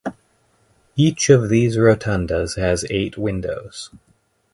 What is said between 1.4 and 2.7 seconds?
these rotundas